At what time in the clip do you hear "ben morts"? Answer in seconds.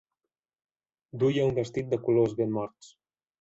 2.41-2.91